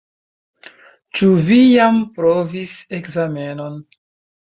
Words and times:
Ĉu 1.19 1.27
vi 1.49 1.57
jam 1.71 1.99
provis 2.15 2.71
ekzamenon? 3.01 3.77